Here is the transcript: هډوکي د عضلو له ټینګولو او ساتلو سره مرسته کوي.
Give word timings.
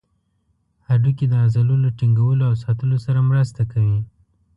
هډوکي 0.87 1.25
د 1.29 1.33
عضلو 1.43 1.75
له 1.85 1.89
ټینګولو 1.97 2.43
او 2.49 2.53
ساتلو 2.63 2.97
سره 3.05 3.19
مرسته 3.29 3.61
کوي. 3.71 3.99